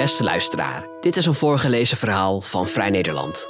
Beste 0.00 0.24
luisteraar, 0.24 0.88
dit 1.00 1.16
is 1.16 1.26
een 1.26 1.34
voorgelezen 1.34 1.96
verhaal 1.96 2.40
van 2.40 2.66
Vrij 2.66 2.90
Nederland. 2.90 3.48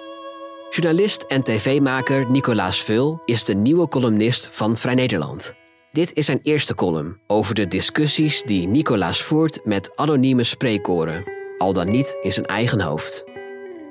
Journalist 0.70 1.22
en 1.22 1.42
tv-maker 1.42 2.30
Nicolaas 2.30 2.82
Vul 2.82 3.22
is 3.24 3.44
de 3.44 3.54
nieuwe 3.54 3.88
columnist 3.88 4.48
van 4.48 4.76
Vrij 4.76 4.94
Nederland. 4.94 5.54
Dit 5.92 6.12
is 6.14 6.26
zijn 6.26 6.40
eerste 6.42 6.74
column 6.74 7.20
over 7.26 7.54
de 7.54 7.66
discussies 7.66 8.42
die 8.42 8.68
Nicolaas 8.68 9.22
voert 9.22 9.64
met 9.64 9.96
anonieme 9.96 10.44
spreekkoren, 10.44 11.24
al 11.58 11.72
dan 11.72 11.90
niet 11.90 12.18
in 12.22 12.32
zijn 12.32 12.46
eigen 12.46 12.80
hoofd. 12.80 13.24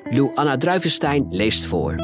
Lou 0.10 0.36
Anna 0.36 0.58
Druivenstein 0.58 1.26
leest 1.30 1.66
voor. 1.66 1.96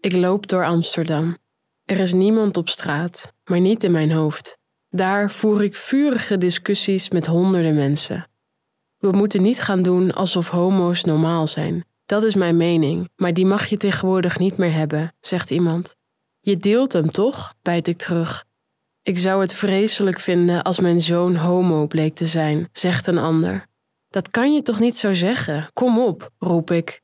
Ik 0.00 0.12
loop 0.12 0.46
door 0.46 0.64
Amsterdam. 0.64 1.36
Er 1.84 2.00
is 2.00 2.12
niemand 2.12 2.56
op 2.56 2.68
straat, 2.68 3.32
maar 3.44 3.60
niet 3.60 3.84
in 3.84 3.92
mijn 3.92 4.12
hoofd. 4.12 4.60
Daar 4.94 5.30
voer 5.30 5.62
ik 5.62 5.76
vurige 5.76 6.38
discussies 6.38 7.10
met 7.10 7.26
honderden 7.26 7.74
mensen. 7.74 8.28
We 8.98 9.10
moeten 9.10 9.42
niet 9.42 9.60
gaan 9.60 9.82
doen 9.82 10.12
alsof 10.12 10.48
homo's 10.48 11.04
normaal 11.04 11.46
zijn. 11.46 11.84
Dat 12.06 12.22
is 12.24 12.34
mijn 12.34 12.56
mening, 12.56 13.08
maar 13.16 13.34
die 13.34 13.46
mag 13.46 13.66
je 13.66 13.76
tegenwoordig 13.76 14.38
niet 14.38 14.56
meer 14.56 14.72
hebben, 14.72 15.14
zegt 15.20 15.50
iemand. 15.50 15.96
Je 16.40 16.56
deelt 16.56 16.92
hem 16.92 17.10
toch? 17.10 17.54
bijt 17.62 17.88
ik 17.88 17.98
terug. 17.98 18.44
Ik 19.02 19.18
zou 19.18 19.40
het 19.40 19.54
vreselijk 19.54 20.20
vinden 20.20 20.62
als 20.62 20.80
mijn 20.80 21.00
zoon 21.00 21.36
homo 21.36 21.86
bleek 21.86 22.14
te 22.14 22.26
zijn, 22.26 22.68
zegt 22.72 23.06
een 23.06 23.18
ander. 23.18 23.66
Dat 24.08 24.30
kan 24.30 24.54
je 24.54 24.62
toch 24.62 24.80
niet 24.80 24.96
zo 24.96 25.12
zeggen? 25.12 25.68
Kom 25.72 25.98
op, 25.98 26.30
roep 26.38 26.70
ik. 26.70 27.00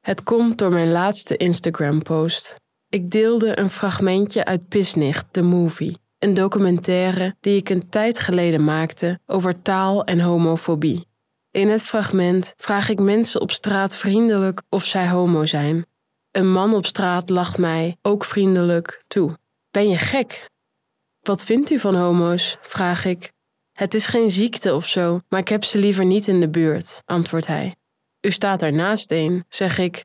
Het 0.00 0.22
komt 0.22 0.58
door 0.58 0.72
mijn 0.72 0.92
laatste 0.92 1.36
Instagram-post. 1.36 2.56
Ik 2.88 3.10
deelde 3.10 3.58
een 3.58 3.70
fragmentje 3.70 4.44
uit 4.44 4.68
Pisnicht, 4.68 5.26
de 5.30 5.42
movie, 5.42 5.96
een 6.18 6.34
documentaire 6.34 7.36
die 7.40 7.56
ik 7.56 7.68
een 7.68 7.88
tijd 7.88 8.18
geleden 8.18 8.64
maakte 8.64 9.20
over 9.26 9.62
taal 9.62 10.04
en 10.04 10.20
homofobie. 10.20 11.06
In 11.50 11.68
het 11.68 11.82
fragment 11.82 12.54
vraag 12.56 12.88
ik 12.88 12.98
mensen 12.98 13.40
op 13.40 13.50
straat 13.50 13.96
vriendelijk 13.96 14.62
of 14.68 14.84
zij 14.84 15.08
homo 15.08 15.46
zijn. 15.46 15.86
Een 16.30 16.52
man 16.52 16.74
op 16.74 16.86
straat 16.86 17.30
lacht 17.30 17.58
mij 17.58 17.96
ook 18.02 18.24
vriendelijk 18.24 19.02
toe. 19.06 19.38
Ben 19.70 19.88
je 19.88 19.98
gek? 19.98 20.50
Wat 21.20 21.44
vindt 21.44 21.70
u 21.70 21.78
van 21.78 21.94
homo's? 21.94 22.56
vraag 22.60 23.04
ik. 23.04 23.32
Het 23.72 23.94
is 23.94 24.06
geen 24.06 24.30
ziekte 24.30 24.74
of 24.74 24.86
zo, 24.86 25.20
maar 25.28 25.40
ik 25.40 25.48
heb 25.48 25.64
ze 25.64 25.78
liever 25.78 26.04
niet 26.04 26.28
in 26.28 26.40
de 26.40 26.48
buurt, 26.48 27.02
antwoordt 27.04 27.46
hij. 27.46 27.74
U 28.20 28.30
staat 28.30 28.62
ernaast 28.62 29.10
een, 29.10 29.44
zeg 29.48 29.78
ik. 29.78 30.04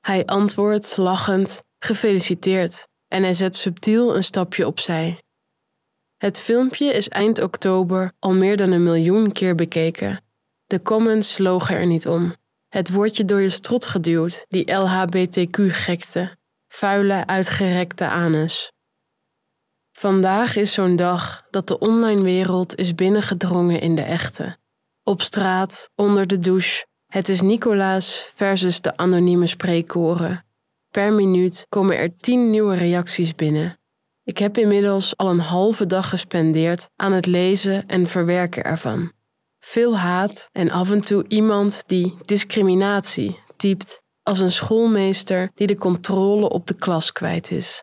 Hij 0.00 0.24
antwoordt 0.24 0.96
lachend: 0.96 1.62
Gefeliciteerd. 1.78 2.88
En 3.08 3.22
hij 3.22 3.32
zet 3.32 3.56
subtiel 3.56 4.16
een 4.16 4.24
stapje 4.24 4.66
opzij. 4.66 5.22
Het 6.16 6.40
filmpje 6.40 6.92
is 6.92 7.08
eind 7.08 7.42
oktober 7.42 8.12
al 8.18 8.32
meer 8.32 8.56
dan 8.56 8.70
een 8.70 8.82
miljoen 8.82 9.32
keer 9.32 9.54
bekeken. 9.54 10.22
De 10.66 10.82
comments 10.82 11.38
logen 11.38 11.76
er 11.76 11.86
niet 11.86 12.06
om. 12.06 12.34
Het 12.68 12.90
wordt 12.90 13.16
je 13.16 13.24
door 13.24 13.40
je 13.40 13.48
strot 13.48 13.86
geduwd, 13.86 14.44
die 14.48 14.72
LHBTQ-gekte. 14.72 16.36
Vuile, 16.68 17.26
uitgerekte 17.26 18.08
anus. 18.08 18.72
Vandaag 19.92 20.56
is 20.56 20.72
zo'n 20.72 20.96
dag 20.96 21.46
dat 21.50 21.68
de 21.68 21.78
online 21.78 22.22
wereld 22.22 22.74
is 22.74 22.94
binnengedrongen 22.94 23.80
in 23.80 23.94
de 23.94 24.02
echte. 24.02 24.56
Op 25.02 25.20
straat, 25.20 25.90
onder 25.94 26.26
de 26.26 26.38
douche. 26.38 26.86
Het 27.06 27.28
is 27.28 27.40
Nicolaas 27.40 28.32
versus 28.34 28.80
de 28.80 28.96
anonieme 28.96 29.46
spreekkoren. 29.46 30.44
Per 30.90 31.12
minuut 31.12 31.66
komen 31.68 31.98
er 31.98 32.16
tien 32.16 32.50
nieuwe 32.50 32.76
reacties 32.76 33.34
binnen. 33.34 33.78
Ik 34.26 34.38
heb 34.38 34.58
inmiddels 34.58 35.16
al 35.16 35.30
een 35.30 35.38
halve 35.38 35.86
dag 35.86 36.08
gespendeerd 36.08 36.88
aan 36.96 37.12
het 37.12 37.26
lezen 37.26 37.86
en 37.86 38.06
verwerken 38.06 38.64
ervan. 38.64 39.12
Veel 39.58 39.98
haat 39.98 40.48
en 40.52 40.70
af 40.70 40.90
en 40.90 41.00
toe 41.00 41.24
iemand 41.28 41.82
die 41.86 42.14
discriminatie 42.24 43.38
typt 43.56 44.02
als 44.22 44.40
een 44.40 44.52
schoolmeester 44.52 45.50
die 45.54 45.66
de 45.66 45.76
controle 45.76 46.48
op 46.48 46.66
de 46.66 46.74
klas 46.74 47.12
kwijt 47.12 47.50
is. 47.50 47.82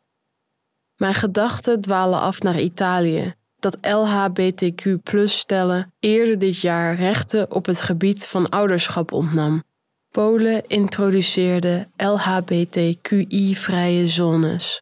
Mijn 0.95 1.13
gedachten 1.13 1.81
dwalen 1.81 2.19
af 2.19 2.41
naar 2.41 2.59
Italië, 2.59 3.33
dat 3.59 3.77
LHBTQ-stellen 3.81 5.93
eerder 5.99 6.39
dit 6.39 6.59
jaar 6.59 6.95
rechten 6.95 7.51
op 7.51 7.65
het 7.65 7.81
gebied 7.81 8.27
van 8.27 8.49
ouderschap 8.49 9.11
ontnam. 9.11 9.63
Polen 10.11 10.67
introduceerde 10.67 11.87
LHBTQI-vrije 11.97 14.07
zones. 14.07 14.81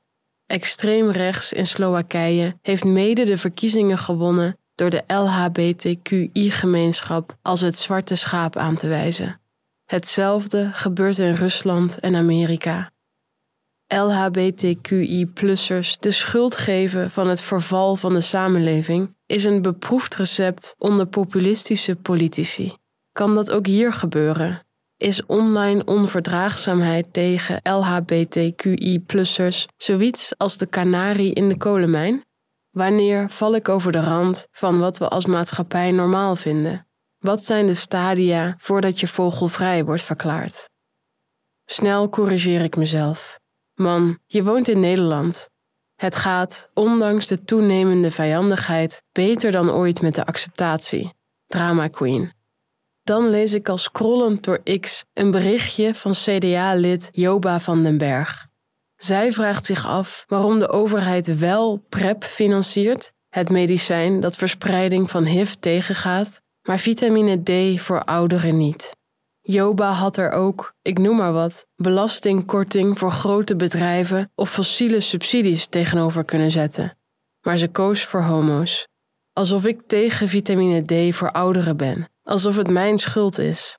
Extreem 0.51 1.09
rechts 1.09 1.53
in 1.53 1.67
Slowakije 1.67 2.57
heeft 2.61 2.83
mede 2.83 3.23
de 3.23 3.37
verkiezingen 3.37 3.97
gewonnen 3.97 4.57
door 4.75 4.89
de 4.89 5.03
LHBTQI-gemeenschap 5.07 7.37
als 7.41 7.61
het 7.61 7.75
zwarte 7.75 8.15
schaap 8.15 8.55
aan 8.55 8.75
te 8.75 8.87
wijzen. 8.87 9.41
Hetzelfde 9.85 10.69
gebeurt 10.73 11.17
in 11.17 11.33
Rusland 11.33 11.99
en 11.99 12.15
Amerika. 12.15 12.91
LHBTQI-plussers 13.87 15.99
de 15.99 16.11
schuld 16.11 16.57
geven 16.57 17.11
van 17.11 17.27
het 17.27 17.41
verval 17.41 17.95
van 17.95 18.13
de 18.13 18.21
samenleving 18.21 19.15
is 19.25 19.43
een 19.43 19.61
beproefd 19.61 20.15
recept 20.15 20.75
onder 20.77 21.07
populistische 21.07 21.95
politici. 21.95 22.73
Kan 23.11 23.35
dat 23.35 23.51
ook 23.51 23.65
hier 23.65 23.93
gebeuren? 23.93 24.65
Is 25.01 25.25
online 25.25 25.85
onverdraagzaamheid 25.85 27.13
tegen 27.13 27.59
LHBTQI-plussers 27.63 29.67
zoiets 29.77 30.37
als 30.37 30.57
de 30.57 30.65
kanarie 30.65 31.33
in 31.33 31.49
de 31.49 31.57
kolenmijn? 31.57 32.25
Wanneer 32.69 33.29
val 33.29 33.55
ik 33.55 33.69
over 33.69 33.91
de 33.91 33.99
rand 33.99 34.47
van 34.51 34.79
wat 34.79 34.97
we 34.97 35.07
als 35.07 35.25
maatschappij 35.25 35.91
normaal 35.91 36.35
vinden? 36.35 36.87
Wat 37.17 37.43
zijn 37.43 37.65
de 37.65 37.73
stadia 37.73 38.55
voordat 38.57 38.99
je 38.99 39.07
vogelvrij 39.07 39.85
wordt 39.85 40.03
verklaard? 40.03 40.69
Snel 41.65 42.09
corrigeer 42.09 42.61
ik 42.61 42.75
mezelf. 42.75 43.39
Man, 43.73 44.19
je 44.25 44.43
woont 44.43 44.67
in 44.67 44.79
Nederland. 44.79 45.49
Het 45.95 46.15
gaat, 46.15 46.69
ondanks 46.73 47.27
de 47.27 47.43
toenemende 47.43 48.11
vijandigheid, 48.11 49.03
beter 49.11 49.51
dan 49.51 49.71
ooit 49.71 50.01
met 50.01 50.15
de 50.15 50.25
acceptatie. 50.25 51.13
Drama 51.47 51.87
Queen. 51.87 52.39
Dan 53.03 53.29
lees 53.29 53.53
ik 53.53 53.69
al 53.69 53.77
scrollend 53.77 54.43
door 54.43 54.63
X 54.79 55.05
een 55.13 55.31
berichtje 55.31 55.93
van 55.93 56.11
CDA-lid 56.11 57.09
Joba 57.11 57.59
van 57.59 57.83
den 57.83 57.97
Berg. 57.97 58.47
Zij 58.95 59.31
vraagt 59.31 59.65
zich 59.65 59.85
af 59.87 60.25
waarom 60.27 60.59
de 60.59 60.69
overheid 60.69 61.37
wel 61.39 61.85
PrEP 61.89 62.23
financiert, 62.23 63.13
het 63.29 63.49
medicijn 63.49 64.19
dat 64.19 64.35
verspreiding 64.35 65.09
van 65.09 65.23
HIV 65.23 65.53
tegengaat, 65.53 66.41
maar 66.61 66.79
vitamine 66.79 67.43
D 67.43 67.81
voor 67.81 68.03
ouderen 68.03 68.57
niet. 68.57 68.95
Joba 69.41 69.91
had 69.91 70.17
er 70.17 70.31
ook, 70.31 70.73
ik 70.81 70.97
noem 70.97 71.15
maar 71.15 71.33
wat, 71.33 71.67
belastingkorting 71.75 72.99
voor 72.99 73.11
grote 73.11 73.55
bedrijven 73.55 74.31
of 74.35 74.49
fossiele 74.51 74.99
subsidies 74.99 75.67
tegenover 75.67 76.23
kunnen 76.23 76.51
zetten. 76.51 76.97
Maar 77.41 77.57
ze 77.57 77.67
koos 77.67 78.05
voor 78.05 78.21
homo's. 78.21 78.87
Alsof 79.33 79.65
ik 79.65 79.81
tegen 79.87 80.27
vitamine 80.27 81.09
D 81.09 81.15
voor 81.15 81.31
ouderen 81.31 81.77
ben, 81.77 82.09
alsof 82.31 82.57
het 82.57 82.69
mijn 82.69 82.97
schuld 82.97 83.37
is. 83.37 83.77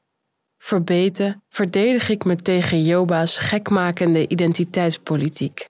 Verbeten 0.59 1.43
verdedig 1.49 2.09
ik 2.09 2.25
me 2.25 2.37
tegen 2.37 2.85
Joba's 2.85 3.39
gekmakende 3.39 4.29
identiteitspolitiek. 4.29 5.69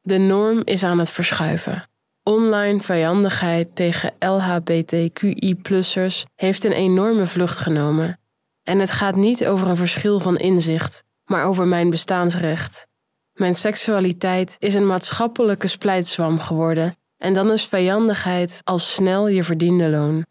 De 0.00 0.18
norm 0.18 0.62
is 0.64 0.82
aan 0.82 0.98
het 0.98 1.10
verschuiven. 1.10 1.88
Online 2.22 2.80
vijandigheid 2.80 3.76
tegen 3.76 4.14
LHBTQI-plussers 4.18 6.24
heeft 6.34 6.64
een 6.64 6.72
enorme 6.72 7.26
vlucht 7.26 7.58
genomen 7.58 8.18
en 8.62 8.78
het 8.78 8.90
gaat 8.90 9.16
niet 9.16 9.46
over 9.46 9.68
een 9.68 9.76
verschil 9.76 10.20
van 10.20 10.36
inzicht, 10.36 11.04
maar 11.24 11.44
over 11.44 11.66
mijn 11.66 11.90
bestaansrecht. 11.90 12.86
Mijn 13.32 13.54
seksualiteit 13.54 14.56
is 14.58 14.74
een 14.74 14.86
maatschappelijke 14.86 15.66
splijtswam 15.66 16.40
geworden 16.40 16.96
en 17.16 17.34
dan 17.34 17.52
is 17.52 17.66
vijandigheid 17.66 18.60
al 18.64 18.78
snel 18.78 19.28
je 19.28 19.44
verdiende 19.44 19.88
loon. 19.88 20.24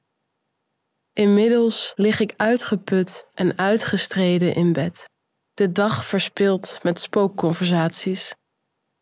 Inmiddels 1.14 1.94
lig 1.96 2.20
ik 2.20 2.34
uitgeput 2.38 3.28
en 3.34 3.58
uitgestreden 3.58 4.56
in 4.56 4.74
bed. 4.74 5.10
De 5.54 5.72
dag 5.72 6.06
verspild 6.06 6.80
met 6.84 7.00
spookconversaties. 7.00 8.36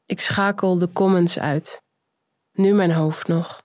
Ik 0.05 0.19
schakel 0.19 0.77
de 0.77 0.89
comments 0.93 1.39
uit. 1.39 1.81
Nu 2.53 2.73
mijn 2.73 2.91
hoofd 2.91 3.27
nog. 3.27 3.61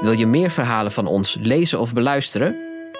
Wil 0.00 0.12
je 0.12 0.26
meer 0.26 0.50
verhalen 0.50 0.92
van 0.92 1.06
ons 1.06 1.36
lezen 1.40 1.80
of 1.80 1.92
beluisteren? 1.92 2.56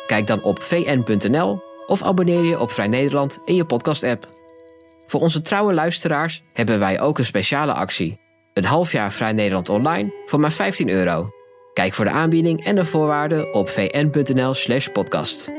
Kijk 0.06 0.26
dan 0.26 0.42
op 0.42 0.62
vn.nl 0.62 1.62
of 1.86 2.02
abonneer 2.02 2.42
je 2.42 2.58
op 2.58 2.70
Vrij 2.70 2.88
Nederland 2.88 3.40
in 3.44 3.54
je 3.54 3.64
podcast-app. 3.64 4.28
Voor 5.06 5.20
onze 5.20 5.40
trouwe 5.40 5.72
luisteraars 5.72 6.42
hebben 6.52 6.78
wij 6.78 7.00
ook 7.00 7.18
een 7.18 7.24
speciale 7.24 7.72
actie. 7.72 8.23
Een 8.54 8.64
half 8.64 8.92
jaar 8.92 9.12
Vrij 9.12 9.32
Nederland 9.32 9.68
online 9.68 10.12
voor 10.26 10.40
maar 10.40 10.52
15 10.52 10.88
euro. 10.88 11.30
Kijk 11.72 11.92
voor 11.92 12.04
de 12.04 12.10
aanbieding 12.10 12.64
en 12.64 12.74
de 12.74 12.84
voorwaarden 12.84 13.54
op 13.54 13.68
vn.nl/podcast. 13.68 15.52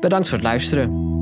Bedankt 0.00 0.28
voor 0.28 0.38
het 0.38 0.46
luisteren. 0.46 1.15